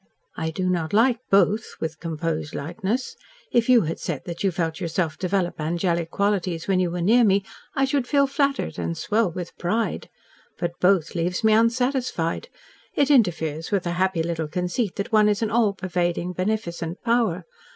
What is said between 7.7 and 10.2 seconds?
I should feel flattered, and swell with pride.